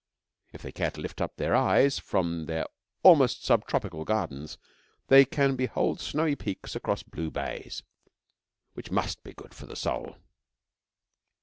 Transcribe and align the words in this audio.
If 0.51 0.63
they 0.63 0.71
care 0.71 0.89
to 0.89 0.99
lift 0.99 1.21
up 1.21 1.35
their 1.35 1.53
eyes 1.53 1.99
from 1.99 2.47
their 2.47 2.65
almost 3.03 3.45
subtropical 3.45 4.03
gardens 4.03 4.57
they 5.09 5.25
can 5.25 5.55
behold 5.55 5.99
snowy 6.01 6.35
peaks 6.35 6.75
across 6.75 7.03
blue 7.03 7.29
bays, 7.29 7.83
which 8.73 8.89
must 8.89 9.21
be 9.23 9.33
good 9.33 9.53
for 9.53 9.67
the 9.67 9.75
soul. 9.75 10.15